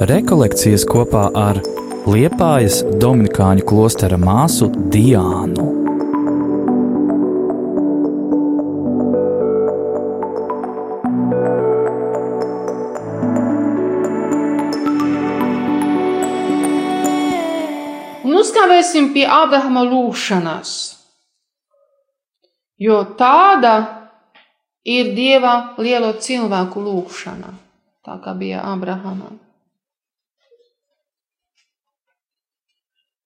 Rekolekcijas 0.00 0.86
kopā 0.88 1.26
ar 1.36 1.58
Liepājas 2.08 2.78
Dominikāņu 3.02 3.66
klostera 3.68 4.16
māsu 4.16 4.70
Diānu. 4.72 5.66
Uzstāvēsim 18.24 19.12
pie 19.12 19.26
Ābrahama 19.28 19.84
lūgšanas. 19.90 20.72
Jo 22.80 23.02
tāda 23.20 23.74
ir 24.88 25.12
Dieva 25.12 25.76
lielo 25.76 26.16
cilvēku 26.16 26.88
lūgšana, 26.88 27.54
tā 28.08 28.16
kā 28.24 28.32
bija 28.40 28.64
Abrahamam. 28.72 29.36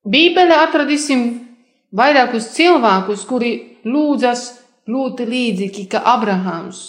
Bībelē 0.05 0.59
atradīsim 0.67 1.25
vairākus 1.97 2.51
cilvēkus, 2.57 3.25
kuri 3.29 3.55
lūdzas 3.89 4.45
ļoti 4.91 5.27
līdzīgi 5.29 5.87
kā 5.93 6.03
Abrahams, 6.15 6.83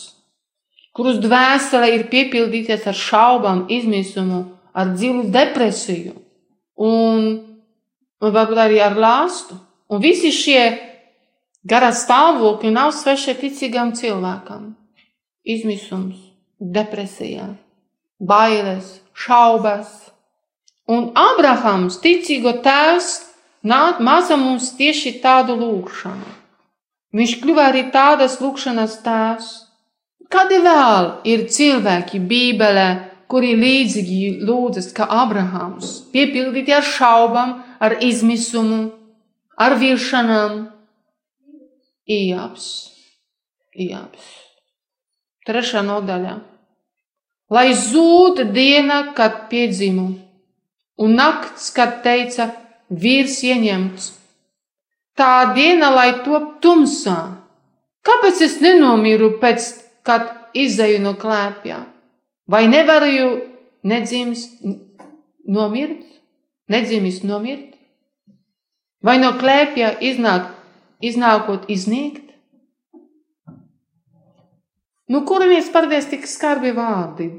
kurus 0.95 1.21
dvēsele 1.23 1.93
ir 1.95 2.07
piepildīties 2.11 2.87
ar 2.91 2.97
šaubām, 2.99 3.65
izmisumu, 3.71 4.41
ar 4.75 4.91
dziļu 4.95 5.29
depresiju 5.31 6.15
un, 6.75 7.27
un 8.19 8.35
varbūt 8.35 8.61
arī 8.65 8.81
ar 8.83 8.97
lāstu. 8.99 9.57
Un 9.87 10.01
visi 10.01 10.31
šie 10.33 10.61
garā 11.67 11.91
stāvokļi 11.93 12.71
nav 12.73 12.91
sveši 12.97 13.37
ticīgam 13.39 13.93
cilvēkam. 13.95 14.73
Izmisums, 15.45 16.17
depresija, 16.59 17.51
bailes, 18.19 18.97
šaubas. 19.13 19.93
Un 20.85 21.07
Abrahams, 21.17 21.97
ticīgo 21.97 22.59
tēvs, 22.65 23.09
nāk 23.65 24.01
māca 24.05 24.37
mums 24.37 24.69
tieši 24.77 25.15
tādu 25.23 25.55
lūgšanu. 25.57 26.33
Viņš 27.15 27.33
kļuva 27.41 27.69
arī 27.71 27.87
tādas 27.93 28.37
lūkšanas 28.43 28.99
tēvs. 29.05 29.47
Kādi 30.29 30.59
vēl 30.61 31.07
ir 31.31 31.45
cilvēki 31.49 32.19
Bībelē, 32.29 32.87
kuri 33.31 33.55
līdzīgi 33.57 34.45
lūdzas 34.45 34.91
kā 34.93 35.07
Abrahams, 35.09 36.03
piepildīti 36.13 36.75
ar 36.75 36.85
šaubām, 36.85 37.55
ar 37.81 37.97
izmisumu, 38.05 38.91
ar 39.57 39.77
vilšanām? 39.81 40.59
Ijāps, 42.05 42.67
Ijāps. 43.73 44.27
Trešā 45.49 45.81
nodaļa. 45.85 46.35
Lai 47.49 47.71
zūd 47.77 48.43
diena, 48.53 48.99
kad 49.17 49.47
piedzimu 49.49 50.24
un 50.97 51.15
nakts, 51.19 51.71
kad 51.75 52.01
teica, 52.05 52.51
vīrs 52.89 53.41
ieņemts. 53.43 54.11
Tā 55.15 55.55
diena, 55.55 55.91
lai 55.95 56.11
top 56.25 56.57
tumsā. 56.63 57.19
Kāpēc 58.05 58.41
es 58.45 58.59
nenomiru 58.61 59.35
pēc, 59.41 59.67
kad 60.05 60.27
izēju 60.53 61.01
no 61.03 61.15
klēpja? 61.19 61.79
Vai 62.51 62.65
nevaru 62.69 63.29
nedzimst 63.83 64.59
nomirt? 65.47 66.03
Nedzimis 66.69 67.21
nomirt? 67.23 67.73
Vai 69.05 69.19
no 69.21 69.35
klēpja 69.37 69.95
iznāk, 70.01 70.49
iznākot 71.01 71.67
iznīkt? 71.69 72.23
Nu, 75.05 75.21
kur 75.29 75.45
mēs 75.45 75.69
parādās 75.73 76.07
tik 76.09 76.25
skarbi 76.25 76.71
vārdi? 76.73 77.29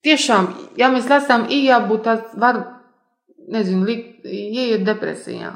Tiešām, 0.00 0.46
ja 0.80 0.88
mēs 0.88 1.08
lasām 1.12 1.44
ījābu, 1.52 1.98
tas 2.04 2.32
var 2.40 2.62
nezinu, 3.50 3.84
likt, 3.88 4.24
ieiet 4.26 4.84
depresijā. 4.86 5.52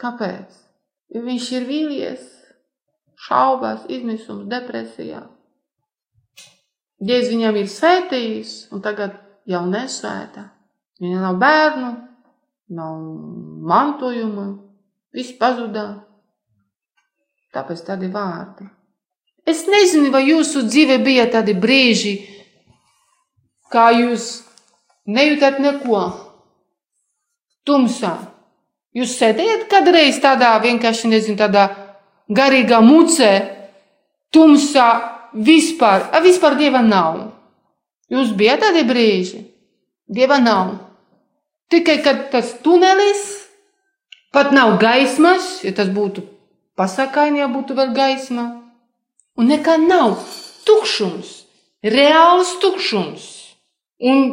Kāpēc? 0.00 0.56
Jo 1.14 1.22
viņš 1.24 1.46
ir 1.56 1.66
vīlies, 1.68 2.24
šaubās, 3.26 3.86
izmisums, 3.92 4.48
depresijā. 4.50 5.22
Dievs 6.96 7.30
viņam 7.30 7.58
ir 7.60 7.68
svētījis, 7.70 8.52
un 8.72 8.82
tagad 8.84 9.18
jau 9.48 9.62
nesvētā. 9.68 10.48
Viņam 11.00 11.24
nav 11.26 11.38
bērnu, 11.40 11.90
nav 12.76 12.94
mantojuma, 13.70 14.46
viss 15.14 15.36
pazudā. 15.38 15.86
Tāpēc 17.52 17.84
tādi 17.86 18.08
vārdi. 18.12 18.66
Es 19.46 19.62
nezinu, 19.70 20.10
vai 20.10 20.24
jūsu 20.26 20.64
dzīvē 20.66 20.98
bija 21.04 21.28
tādi 21.30 21.54
brīži, 21.54 22.16
kā 23.70 23.92
jūs 23.94 24.40
nejūtat 25.06 25.60
neko 25.62 26.00
tumsā. 27.66 28.14
Jūs 28.96 29.18
sēdējat 29.18 29.66
kādreiz 29.68 30.20
tādā 30.22 30.54
vienkārši, 30.62 31.10
nezinu, 31.12 31.36
tādā 31.36 31.66
garīgā 32.32 32.80
mucē, 32.80 33.32
tumsā, 34.32 34.88
vispār, 35.36 36.08
a, 36.12 36.22
vispār 36.24 36.56
dieva 36.56 36.80
nav. 36.84 37.26
Jūs 38.12 38.32
bijat 38.38 38.62
tādi 38.64 38.86
brīži, 38.88 39.42
dieva 40.08 40.38
nav. 40.40 40.76
Tikai 41.68 41.98
kad 42.04 42.28
tas 42.30 42.54
tunelis, 42.62 43.24
pat 44.32 44.54
nav 44.54 44.76
gaismas, 44.80 45.64
ja 45.66 45.74
tas 45.74 45.90
būtu 45.90 46.22
pasakaini, 46.78 47.42
ja 47.42 47.50
būtu 47.50 47.74
vēl 47.76 47.92
gaisma, 47.96 48.46
un 49.36 49.50
nekā 49.50 49.76
nav. 49.82 50.20
Tukšums, 50.66 51.28
reāls 51.86 52.56
tukšums. 52.62 53.26
Un 54.02 54.24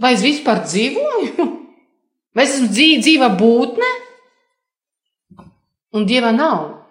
vai 0.00 0.14
es 0.16 0.22
vispār 0.24 0.62
dzīvoju? 0.64 1.51
Vai 2.32 2.46
es 2.46 2.56
esmu 2.56 2.70
dzīva 2.72 3.28
būtne? 3.36 3.90
Un 5.92 6.06
dieva 6.08 6.32
nav. 6.32 6.82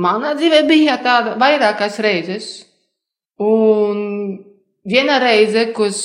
Manā 0.00 0.32
dzīvē 0.38 0.62
bija 0.68 0.96
tāda 1.04 1.36
vairākas 1.40 1.98
reizes. 2.00 2.48
Un 3.40 4.00
viena 4.88 5.18
reize, 5.20 5.66
kas, 5.76 6.00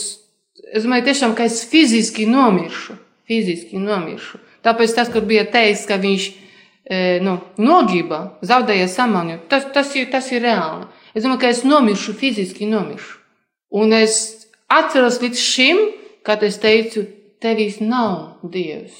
es 0.72 0.84
domāju, 0.84 1.08
tiešām, 1.10 1.36
ka 1.38 1.48
es 1.48 1.62
fiziski 1.72 2.28
nomiršu. 2.28 2.98
Fiziski 3.26 3.80
nomiršu. 3.82 4.42
Tāpēc 4.66 4.96
tas, 4.98 5.12
kur 5.14 5.24
bija 5.28 5.46
teicis, 5.52 5.86
ka 5.88 5.98
viņš 6.02 6.26
e, 6.28 7.00
nu, 7.24 7.38
nogiba, 7.62 8.38
zaudēja 8.46 8.88
samaņu, 8.92 9.40
tas, 9.50 9.68
tas, 9.74 9.94
ir, 9.98 10.10
tas 10.12 10.28
ir 10.34 10.44
reāli. 10.46 10.88
Es 11.16 11.24
domāju, 11.24 11.42
ka 11.46 11.52
es 11.54 11.64
nomiršu, 11.68 12.16
fiziski 12.20 12.68
nomiršu. 12.70 13.20
Un 13.76 13.96
es 13.96 14.18
atceros 14.72 15.22
līdz 15.24 15.42
šim, 15.42 15.82
kad 16.26 16.44
es 16.44 16.60
teicu, 16.62 17.06
tevis 17.42 17.80
nav 17.84 18.42
dievs. 18.52 18.96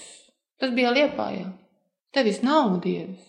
Tas 0.60 0.72
bija 0.76 0.94
liepājā. 0.96 1.50
Tevis 2.16 2.42
nav 2.46 2.78
dievs. 2.84 3.20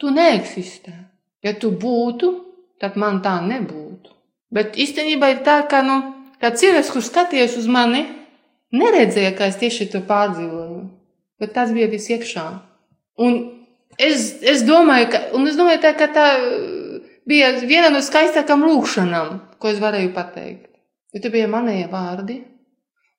Tu 0.00 0.10
neeksistē. 0.10 0.94
Ja 1.42 1.54
tu 1.58 1.72
būtu, 1.74 2.32
tad 2.82 2.98
man 2.98 3.20
tā 3.22 3.36
nebūtu. 3.44 4.10
Bet 4.52 4.76
īstenībā 4.78 5.30
ir 5.32 5.40
tā, 5.46 5.62
ka, 5.70 5.80
nu, 5.86 5.98
cilvēks, 6.42 6.90
kurš 6.92 7.08
skatījās 7.08 7.56
uz 7.60 7.68
mani, 7.70 8.02
neredzēja, 8.74 9.32
ka 9.38 9.48
es 9.50 9.58
tieši 9.60 9.88
to 9.94 10.02
pārdzīvoju. 10.08 10.82
Bet 11.42 11.54
tas 11.56 11.72
bija 11.74 11.88
viss 11.90 12.10
iekšā. 12.12 12.44
Un 13.22 13.38
es, 13.98 14.28
es 14.42 14.64
domāju, 14.66 15.08
ka, 15.14 15.22
un 15.38 15.48
es 15.50 15.58
domāju 15.58 15.82
tā, 15.84 15.94
ka 15.98 16.10
tā 16.14 16.26
bija 17.28 17.52
viena 17.62 17.90
no 17.94 18.02
skaistākām 18.04 18.64
lūkšanām, 18.66 19.38
ko 19.58 19.70
es 19.70 19.80
varēju 19.82 20.12
pateikt. 20.16 20.68
Jo 21.12 21.22
tie 21.22 21.32
bija 21.32 21.50
manējie 21.50 21.88
vārdi. 21.92 22.38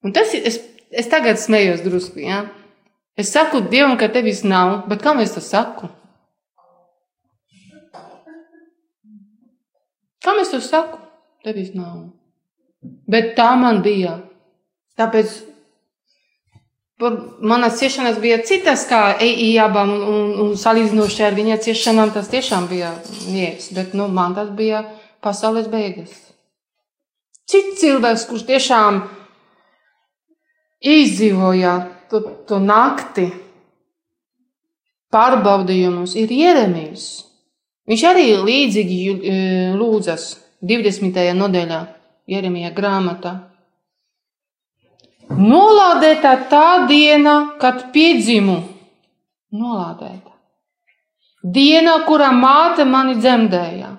Un 0.04 0.14
tas 0.16 0.34
ir, 0.36 0.46
es 0.50 0.60
es 0.94 1.10
tagad 1.12 1.42
smējos 1.42 1.84
drusku. 1.86 2.22
Ja? 2.24 2.44
Es 3.18 3.34
saku 3.34 3.62
Dievam, 3.70 3.98
ka 3.98 4.10
tevis 4.14 4.44
nav, 4.46 4.88
bet 4.90 5.04
kam 5.06 5.22
es 5.22 5.36
to 5.36 5.42
saku? 5.44 5.90
Kam 10.24 10.40
es 10.42 10.54
to 10.54 10.62
saku? 10.64 11.02
Tevis 11.44 11.74
nav. 11.76 12.08
Bet 13.10 13.34
tā 13.38 13.54
man 13.60 13.82
bija. 13.84 14.18
Tāpēc 15.00 15.34
manas 17.42 17.80
ciešanas 17.80 18.20
bija 18.22 18.38
citas, 18.46 18.86
kā 18.88 19.18
Ejabam, 19.22 19.92
un, 19.92 20.04
un, 20.08 20.34
un 20.44 20.54
salīdzinoši 20.60 21.26
ar 21.28 21.36
viņa 21.38 21.58
ciešanām 21.66 22.14
tas 22.16 22.30
tiešām 22.32 22.68
bija 22.72 22.94
nieks. 23.28 23.72
Bet 23.76 23.94
nu, 23.98 24.08
man 24.08 24.36
tas 24.38 24.52
bija 24.56 24.86
pasaules 25.24 25.68
beigas. 25.72 26.14
Cits 27.50 27.82
cilvēks, 27.82 28.28
kurš 28.30 28.46
tiešām 28.48 29.02
izdzīvojāt 30.84 32.10
to, 32.12 32.22
to 32.48 32.60
nakti, 32.62 33.30
pārbaudījumus, 35.14 36.16
ir 36.20 36.32
Jeremijs. 36.34 37.08
Viņš 37.90 38.04
arī 38.08 38.28
līdzīgi 38.40 39.00
e, 39.14 39.38
lūdzas 39.78 40.28
20. 40.64 41.20
nodaļā, 41.38 41.80
Jeremija 42.32 42.72
grāmatā. 42.76 43.34
Nolādētā 45.34 46.36
tā 46.52 46.86
diena, 46.88 47.56
kad 47.60 47.90
piedzimu, 47.96 48.60
nolādētā. 49.56 50.32
Diena, 51.44 51.98
kurā 52.08 52.30
māte 52.32 52.86
mani 52.88 53.18
dzemdēja, 53.20 53.90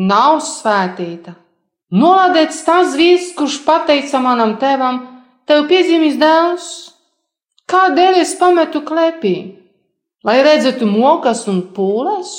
nav 0.00 0.38
svētīta. 0.44 1.34
Nolādēts 1.92 2.62
tas 2.64 2.96
vīrs, 2.96 3.34
kurš 3.36 3.60
pateica 3.66 4.20
manam 4.24 4.56
tēvam, 4.60 5.02
tev 5.48 5.66
piezīmīs 5.70 6.18
dēls, 6.20 6.68
kādēļ 7.70 8.20
es 8.22 8.34
pametu 8.40 8.82
klēpī, 8.86 9.36
lai 10.26 10.36
redzētu 10.46 10.88
mokas 10.90 11.46
un 11.50 11.64
pūles? 11.76 12.36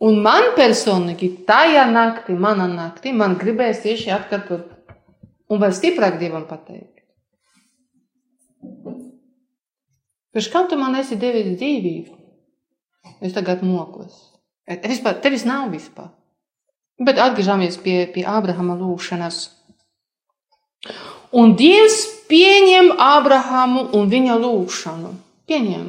Un 0.00 0.22
man 0.24 0.54
personīgi 0.56 1.28
tajā 1.48 1.82
naktī, 1.90 2.32
manā 2.32 2.64
naktī, 2.70 3.12
man 3.12 3.34
gribēs 3.40 3.82
tieši 3.82 4.14
atkārtot 4.14 4.70
un 5.50 5.60
vēl 5.60 5.74
stiprāk 5.76 6.16
Dievam 6.20 6.46
pateikt. 6.48 7.02
Pēc 10.30 10.48
kam 10.52 10.70
tu 10.70 10.78
man 10.80 10.96
esi 10.96 11.18
devis 11.20 11.52
dzīvību? 11.58 12.16
Es 13.20 13.34
tagad 13.36 13.64
mokos. 13.66 14.14
Te 14.64 14.88
vispār, 14.88 15.18
tevis 15.20 15.44
nav 15.48 15.68
vispār. 15.74 16.12
Bet 17.00 17.18
atgriežamies 17.18 17.80
pie, 17.82 18.04
pie 18.12 18.22
Ābrahama 18.28 18.76
lūgšanas. 18.78 19.40
Un 21.30 21.54
Dievs 21.54 22.00
pieņem 22.30 22.94
Ābrahamu 22.98 23.86
un 23.94 24.08
viņa 24.10 24.38
lūgšanu. 24.40 25.12
Pieņem. 25.46 25.86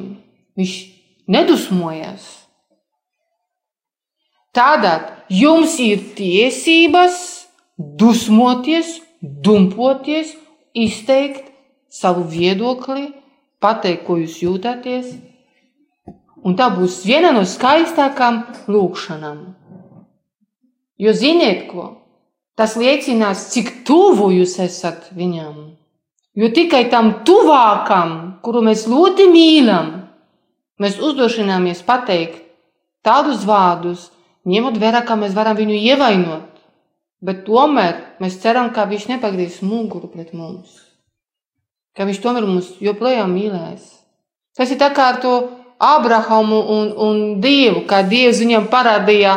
Viņš 0.58 0.74
nedusmojas. 1.32 2.26
Tātad 4.52 5.08
jums 5.32 5.78
ir 5.80 6.02
tiesības 6.14 7.16
dusmoties, 7.78 9.00
dumpoties, 9.22 10.34
izteikt 10.76 11.48
savu 11.88 12.26
viedokli, 12.28 13.08
pateikt, 13.62 14.04
ko 14.06 14.18
jūs 14.20 14.42
jūtaties. 14.44 15.14
Un 16.42 16.58
tā 16.58 16.68
būs 16.74 17.00
viena 17.06 17.32
no 17.32 17.46
skaistākām 17.48 18.42
lūkšanām. 18.68 19.42
Jo 21.02 21.14
ziniet, 21.16 21.66
ko? 21.70 22.01
Tas 22.58 22.76
liecinās, 22.76 23.48
cik 23.54 23.82
tuvu 23.88 24.28
jūs 24.36 24.58
esat 24.60 25.08
viņam. 25.16 25.72
Jo 26.36 26.48
tikai 26.52 26.86
tam 26.92 27.24
tuvākam, 27.28 28.40
kuru 28.44 28.62
mēs 28.64 28.86
ļoti 28.88 29.26
mīlam, 29.32 29.90
mēs 30.80 30.98
uzdrošināmies 31.00 31.82
pateikt 31.84 32.40
tādus 33.04 33.44
vārdus, 33.48 34.10
ņemot 34.48 34.78
vērā, 34.80 35.02
ka 35.04 35.16
mēs 35.20 35.36
varam 35.36 35.58
viņu 35.58 35.76
ievainot. 35.76 36.48
Bet 37.22 37.44
tomēr 37.46 38.00
mēs 38.22 38.40
ceram, 38.42 38.72
ka 38.74 38.88
viņš 38.90 39.08
nepagriež 39.12 39.60
muguru 39.62 40.10
pret 40.10 40.32
mums. 40.34 40.80
Ka 41.94 42.08
viņš 42.08 42.20
tomēr 42.24 42.48
mūs 42.48 42.74
joprojām 42.82 43.30
mīlēs. 43.30 43.84
Tas 44.56 44.72
ir 44.72 44.80
tā 44.80 44.90
kā 44.92 45.12
ar 45.12 45.20
to 45.22 45.34
Abrahamu 45.82 46.58
un, 46.74 46.92
un 46.98 47.20
Dievu, 47.42 47.84
kā 47.88 48.02
Dievs 48.06 48.42
viņam 48.42 48.68
parādīja 48.72 49.36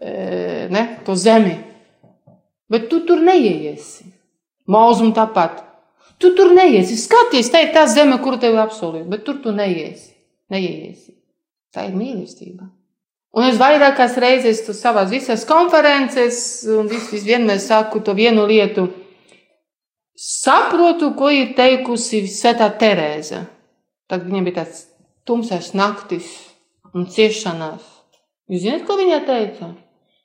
e, 0.00 0.68
ne, 0.72 0.84
to 1.04 1.16
zemi. 1.18 1.67
Bet 2.68 2.88
tu 2.90 3.00
tur 3.08 3.22
neieiesi. 3.24 4.06
Mauzum 4.68 5.14
tāpat. 5.16 5.62
Tu 6.20 6.32
tur 6.36 6.52
neiesi. 6.56 6.98
Skaties, 7.00 7.48
tā 7.52 7.62
ir 7.64 7.72
tā 7.76 7.86
zeme, 7.88 8.18
kuru 8.22 8.40
tev 8.42 8.58
apsolīju, 8.60 9.06
bet 9.08 9.24
tur 9.24 9.38
tu 9.44 9.54
neiesi. 9.54 10.12
Neieiesi. 10.52 11.14
Tā 11.74 11.86
ir 11.88 11.96
mīlestība. 11.96 12.68
Un 13.36 13.44
es 13.44 13.58
vairākās 13.60 14.16
reizes 14.18 14.64
tu 14.66 14.74
savās 14.74 15.10
visās 15.12 15.44
konferences 15.48 16.40
un 16.72 16.88
vis, 16.90 17.10
vis 17.12 17.26
vienmēr 17.28 17.60
saku 17.62 18.00
to 18.04 18.14
vienu 18.16 18.46
lietu. 18.48 18.88
Saprotu, 20.18 21.12
ko 21.14 21.28
ir 21.30 21.52
teikusi 21.54 22.24
Svētā 22.26 22.66
Terēza. 22.80 23.44
Tad 24.08 24.24
viņam 24.26 24.48
bija 24.48 24.62
tāds 24.62 24.86
tumsais 25.28 25.74
naktis 25.76 26.26
un 26.90 27.06
ciešanās. 27.12 27.84
Jūs 28.48 28.64
zināt, 28.64 28.86
ko 28.88 28.96
viņa 28.98 29.20
teica? 29.28 29.68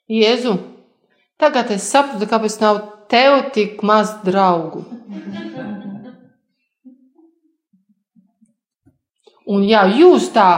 Jēzu, 0.09 0.55
tagad 1.41 1.71
es 1.75 1.85
saprotu, 1.89 2.27
kāpēc 2.29 2.59
nav 2.61 2.81
tev 3.11 3.39
tik 3.55 3.83
maz 3.85 4.15
draugu. 4.25 4.83
Un 9.53 9.63
ja 9.67 9.83
jūs 9.91 10.29
tā 10.33 10.49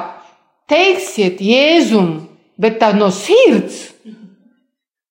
teiksiet 0.69 1.41
Jēzum, 1.41 2.11
bet 2.61 2.77
tā 2.81 2.91
no 2.95 3.09
sirds, 3.13 3.87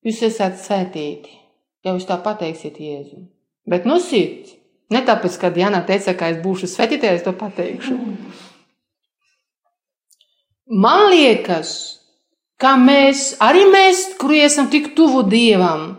jūs 0.05 0.23
esat 0.31 0.61
svētīti. 0.63 1.41
Ja 1.85 1.93
jūs 1.93 2.07
tā 2.09 2.17
pateiksiet 2.23 2.79
Jēzum, 2.81 3.27
bet 3.69 3.89
no 3.89 3.99
sirds. 4.01 4.55
Ne 4.93 5.01
tāpēc, 5.05 5.37
ka 5.41 5.51
Jāna 5.57 5.81
teica, 5.89 6.13
ka 6.15 6.29
es 6.31 6.39
būšu 6.45 6.69
svētītājs, 6.71 7.25
to 7.25 7.33
pateikšu. 7.37 7.97
Man 10.71 11.09
liekas, 11.11 11.73
ka 12.65 12.79
mēs, 12.81 13.35
arī 13.45 13.67
mēs, 13.69 14.15
kuri 14.21 14.41
esam 14.47 14.71
tik 14.73 14.95
tuvu 14.97 15.27
Dievam, 15.29 15.99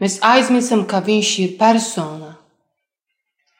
mēs 0.00 0.22
aizmirstam, 0.24 0.86
ka 0.88 1.02
Viņš 1.04 1.32
ir 1.44 1.52
persona. 1.60 2.32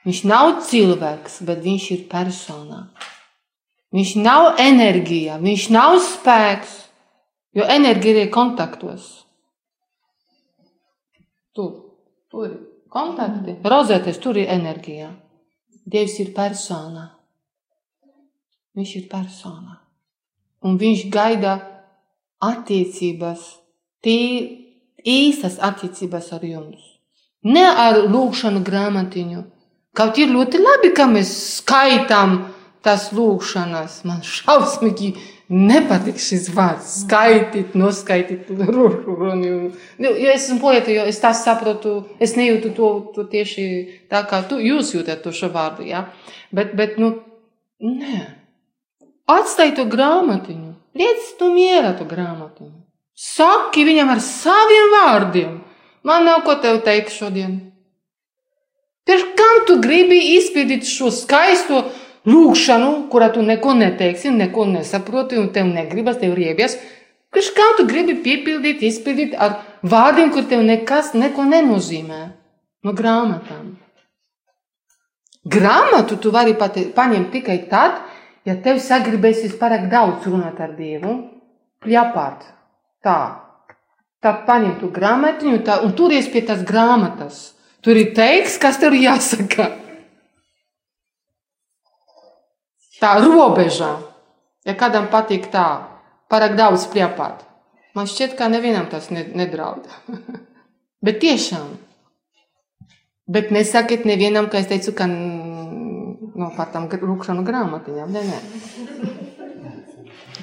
Viņš 0.06 0.22
nav 0.30 0.62
cilvēks, 0.64 1.42
bet 1.44 1.60
Viņš 1.66 1.90
ir 1.92 2.06
persona. 2.08 2.86
Viņš 3.92 4.14
nav 4.20 4.56
enerģija, 4.60 5.36
viņš 5.40 5.68
nav 5.72 5.98
spēks, 6.04 6.72
jo 7.56 7.64
enerģija 7.70 8.24
ir 8.26 8.32
kontaktos. 8.34 9.06
Tur, 11.56 11.70
tur 12.28 12.48
ir 12.48 12.56
kontakti, 12.92 13.54
rozēties, 13.64 14.18
tur 14.20 14.40
ir 14.40 14.50
enerģija. 14.52 15.12
Dievs 15.86 16.18
ir 16.20 16.34
persona. 16.36 17.06
Viņš 18.76 18.92
ir 18.98 19.08
persona. 19.08 19.78
Un 20.66 20.76
viņš 20.80 21.06
gaida 21.14 21.54
attiecības, 22.42 23.44
tī, 24.04 24.18
īstas 25.06 25.60
attiecības 25.62 26.32
ar 26.36 26.44
jums. 26.46 26.82
Ne 27.46 27.64
ar 27.66 28.02
lūkšanu 28.10 28.64
grāmatiņu. 28.66 29.44
Kaut 29.96 30.18
ir 30.20 30.32
ļoti 30.34 30.60
labi, 30.60 30.90
ka 30.96 31.06
mēs 31.08 31.30
skaitām 31.60 32.40
tās 32.84 33.08
lūkšanas. 33.16 34.02
Man 34.08 34.20
šausmīgi 34.26 35.12
nepatīk 35.52 36.18
šis 36.20 36.48
vārds. 36.54 36.90
Skaitīt, 37.04 37.76
noskaitīt, 37.78 38.50
runi. 38.50 39.52
Jo 40.02 40.12
es 40.16 40.48
esmu 40.48 40.58
poeta, 40.64 40.90
jo 40.92 41.06
es 41.08 41.20
tā 41.22 41.32
saprotu, 41.36 42.00
es 42.20 42.34
nejūtu 42.38 42.74
to, 42.76 42.90
to 43.14 43.26
tieši 43.30 43.66
tā, 44.10 44.24
kā 44.28 44.42
tu, 44.50 44.58
jūs 44.62 44.92
jūtat 44.96 45.22
to 45.24 45.32
šo 45.34 45.52
vārdu. 45.54 45.86
Ja? 45.88 46.08
Bet, 46.54 46.74
bet, 46.78 46.98
nu, 47.02 47.14
nē. 47.82 48.24
Atstāj 49.30 49.74
to 49.78 49.86
grāmatiņu. 49.90 50.74
Liec 50.96 51.30
tu 51.38 51.50
mierā 51.52 51.92
to 51.98 52.06
grāmatiņu. 52.08 52.74
Saki 53.16 53.84
viņam 53.88 54.12
ar 54.12 54.20
saviem 54.24 54.92
vārdiem. 54.94 55.54
Man 56.06 56.24
nav 56.28 56.44
ko 56.46 56.56
tev 56.62 56.82
teikt 56.86 57.12
šodien. 57.12 57.56
Pirms 59.06 59.32
kam 59.38 59.62
tu 59.68 59.78
gribi 59.82 60.18
izpildīt 60.36 60.86
šo 60.88 61.12
skaisto 61.14 61.84
lūkšanu, 62.26 63.06
kurā 63.10 63.30
tu 63.34 63.42
neko 63.46 63.74
neteiksi, 63.78 64.32
neko 64.34 64.66
nesaproti 64.70 65.38
un 65.38 65.50
tev 65.54 65.68
negribas, 65.70 66.18
tev 66.22 66.34
riebies. 66.38 66.76
Kurš 67.34 67.52
kā 67.54 67.66
tu 67.78 67.86
gribi 67.86 68.16
piepildīt, 68.24 68.82
izpildīt 68.86 69.34
ar 69.38 69.60
vārdiem, 69.86 70.32
kur 70.34 70.46
tev 70.50 70.62
nekas 70.66 71.12
neko 71.14 71.46
nenozīmē 71.46 72.20
no 72.86 72.94
grāmatām. 72.96 73.74
Grāmatu 75.46 76.18
tu 76.18 76.32
vari 76.34 76.56
paņemt 76.58 77.30
tikai 77.34 77.58
tad, 77.70 78.00
ja 78.46 78.56
tev 78.62 78.78
sagribēsies 78.82 79.56
pārāk 79.60 79.88
daudz 79.92 80.28
runāt 80.30 80.60
ar 80.62 80.76
Dievu, 80.78 81.16
pļapāt 81.84 82.46
tā. 83.04 83.18
Tad 84.24 84.46
paņem 84.46 84.78
tu 84.80 84.90
grāmatiņu 84.94 85.64
tā, 85.66 85.80
un 85.84 85.92
turies 85.98 86.28
pie 86.32 86.42
tās 86.46 86.62
grāmatas. 86.66 87.50
Tur 87.84 87.98
ir 87.98 88.14
teiks, 88.16 88.56
kas 88.58 88.80
tev 88.82 88.96
jāsaka. 88.98 89.68
tā 93.00 93.12
robeža, 93.20 93.90
ja 94.64 94.74
kādam 94.78 95.10
patīk 95.12 95.50
tā, 95.52 95.66
pārāk 96.32 96.56
daudz 96.58 96.86
pļāpāt. 96.92 97.44
Man 97.96 98.08
šķiet, 98.08 98.36
ka 98.38 98.48
nevienam 98.52 98.88
tas 98.92 99.10
nedraud. 99.12 99.84
Bet 101.04 101.20
tiešām. 101.22 101.76
Bet 103.26 103.50
nesakiet 103.54 104.04
nevienam, 104.08 104.48
ka 104.50 104.60
es 104.60 104.68
teicu, 104.70 104.94
ka 104.96 105.06
no 106.36 106.50
par 106.56 106.70
tām 106.74 106.88
rūkšanu 106.90 107.44
grāmatiņām. 107.46 108.12
Nē, 108.12 108.22
nē. 108.30 108.38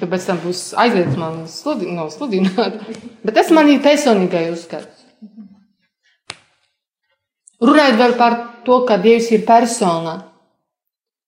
Tāpēc 0.01 0.25
tam 0.27 0.41
būs 0.43 0.61
aizliegts 0.83 1.19
man 1.19 1.43
sludi, 1.47 1.87
no, 1.93 2.09
sludināt. 2.11 2.81
Bet 3.23 3.37
tas 3.37 3.51
man 3.55 3.69
ir 3.71 3.83
personīgai 3.85 4.49
uzskats. 4.51 5.05
Runājot 7.63 7.99
vēl 8.01 8.15
par 8.19 8.37
to, 8.67 8.81
ka 8.87 8.97
Dievs 8.99 9.29
ir 9.31 9.45
persona. 9.47 10.17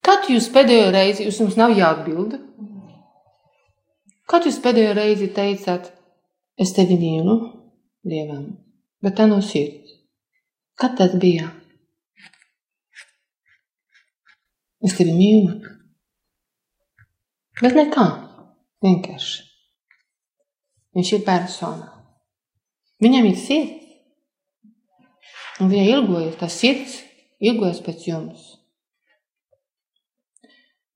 Kad 0.05 0.27
jūs 0.29 0.49
pēdējo 0.53 0.89
reizi, 0.93 1.25
jūs 1.25 1.39
jums 1.41 1.55
nav 1.57 1.71
jāatbild, 1.77 2.35
kad 4.29 4.45
jūs 4.45 4.59
pēdējo 4.61 4.91
reizi 4.97 5.31
teicāt, 5.33 5.87
es 6.61 6.73
tevi 6.75 6.97
mīlu, 6.99 7.37
Dievam, 8.05 8.43
bet 9.01 9.15
tā 9.17 9.25
no 9.29 9.39
sirds. 9.41 9.95
Kad 10.77 10.97
tas 10.99 11.15
bija? 11.17 11.47
Es 14.85 14.93
tevi 14.97 15.15
mīlu. 15.17 15.55
Bet 17.61 17.75
nekā. 17.77 18.05
Vienkārši. 18.85 19.45
Viņš 20.95 21.11
ir 21.17 21.23
persona. 21.25 21.89
Viņam 23.03 23.27
ir 23.31 23.39
sirds. 23.39 23.81
Un 25.63 25.71
viņa 25.71 25.85
ilgojas, 25.95 26.35
tas 26.39 26.55
sirds 26.59 26.99
ilgojas 27.39 27.79
pēc 27.83 28.09
jums. 28.09 28.51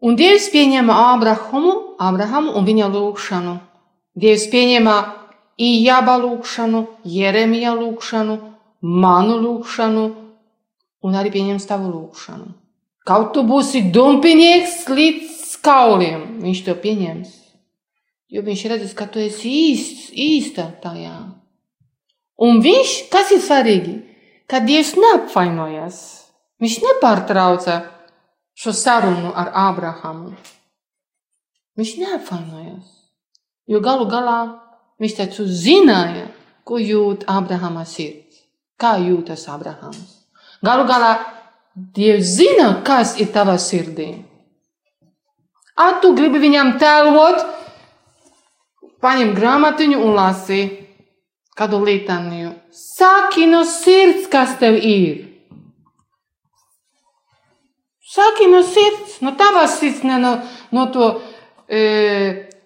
Un 0.03 0.15
Dievs 0.19 0.47
pieņēma 0.51 0.95
Ābrahamu, 1.13 1.73
Abrahamu 1.99 2.53
un 2.55 2.67
viņa 2.67 2.87
lūgšanu. 2.91 3.55
Dievs 4.19 4.47
pieņēma 4.51 4.95
Ijāba 5.59 6.15
lūgšanu, 6.23 6.85
Jeremija 7.03 7.73
lūgšanu, 7.75 8.37
manu 8.79 9.35
lūgšanu 9.43 10.05
un 11.03 11.19
arī 11.19 11.33
pieņems 11.35 11.67
tavu 11.67 11.91
lūgšanu. 11.91 12.47
Kaut 13.07 13.33
tu 13.35 13.43
būsi 13.47 13.85
dumpinieks 13.93 14.83
līdz 14.89 15.57
kauliem, 15.65 16.39
viņš 16.43 16.63
to 16.65 16.75
pieņems. 16.83 17.35
Jo 18.29 18.43
viņš 18.45 18.65
redz, 18.69 18.91
ka 18.93 19.07
tu 19.09 19.21
esi 19.23 19.49
īsts, 19.71 20.09
īsta 20.13 20.67
tajā. 20.83 21.15
Un 22.39 22.61
viņš, 22.63 22.91
kas 23.11 23.33
ir 23.35 23.41
svarīgi, 23.43 23.95
ka 24.49 24.61
Dievs 24.63 24.93
neapvainojas. 24.99 25.97
Viņš 26.59 26.75
nepārtrauca 26.83 27.79
šo 28.59 28.73
sarunu 28.75 29.31
ar 29.33 29.51
Ābrahamu. 29.55 30.35
Viņš 31.79 31.95
neapvainojas. 32.03 32.87
Jo 33.69 33.81
galu 33.83 34.07
galā 34.11 34.39
viņš 34.99 35.15
taču 35.17 35.45
zināja, 35.47 36.27
ko 36.67 36.77
jūt 36.77 37.25
Ābrahama 37.31 37.85
sirds. 37.87 38.43
Kā 38.79 38.97
jūtas 39.01 39.47
Ābrahams? 39.51 40.27
Galu 40.63 40.85
galā 40.87 41.13
Dievs 41.95 42.35
zina, 42.39 42.69
kas 42.85 43.15
ir 43.21 43.29
tavā 43.33 43.55
sirdī. 43.61 44.09
A 45.79 45.93
tu 46.03 46.11
gribi 46.17 46.41
viņam 46.43 46.73
tēlot, 46.81 47.43
paņem 49.03 49.31
grāmatiņu 49.37 50.01
un 50.03 50.17
lasi 50.17 50.59
kādu 51.59 51.79
litaniju. 51.85 52.51
Saki 52.75 53.47
no 53.47 53.63
sirds, 53.67 54.27
kas 54.31 54.57
tev 54.59 54.79
ir. 54.79 55.25
Saki 58.09 58.47
no 58.51 58.63
sirds, 58.65 59.19
no 59.21 59.35
tavas 59.39 59.77
sirds, 59.79 60.03
ne 60.03 60.17
no, 60.19 60.33
no 60.75 60.85
to 60.91 61.09
e, 61.69 61.81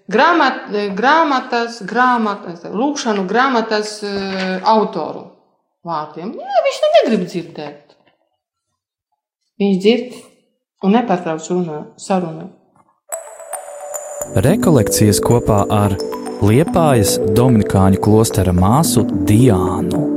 grāmat, 0.10 0.70
e, 0.72 0.88
grāmatas, 0.96 1.82
grāmatas, 1.90 2.64
lūkšanu 2.72 3.26
grāmatas 3.30 3.98
e, 4.08 4.14
autoru 4.74 5.26
vārdiem. 5.84 6.32
Jā, 6.40 6.62
viņš 6.68 6.80
to 6.80 6.92
negrib 6.96 7.28
dzirdēt. 7.28 7.93
Viņš 9.64 9.78
dzird 9.80 10.16
un 10.84 10.92
nepārtrauc 10.98 11.46
runā, 11.54 11.78
sarunu. 11.96 12.50
Rekolekcijas 14.44 15.22
kopā 15.24 15.62
ar 15.72 15.96
Liepājas 16.44 17.16
Dominikāņu 17.38 18.02
klostera 18.04 18.52
māsu 18.58 19.06
Diānu. 19.30 20.13